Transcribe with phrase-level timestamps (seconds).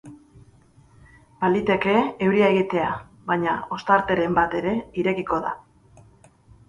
[1.43, 1.93] Baliteke
[2.27, 2.87] euria egitea,
[3.33, 5.53] baina ostarteren bat ere irekiko da.